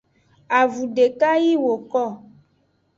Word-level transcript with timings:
Avun 0.59 0.87
deka 0.95 1.31
yi 1.43 1.53
woko. 1.63 2.03